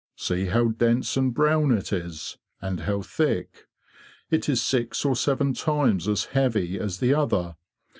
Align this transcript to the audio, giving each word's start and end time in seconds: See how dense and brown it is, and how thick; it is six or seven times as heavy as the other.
See 0.15 0.45
how 0.47 0.69
dense 0.69 1.15
and 1.15 1.31
brown 1.31 1.71
it 1.71 1.93
is, 1.93 2.39
and 2.59 2.79
how 2.79 3.03
thick; 3.03 3.67
it 4.31 4.49
is 4.49 4.59
six 4.59 5.05
or 5.05 5.15
seven 5.15 5.53
times 5.53 6.07
as 6.07 6.25
heavy 6.33 6.79
as 6.79 6.97
the 6.97 7.13
other. 7.13 7.55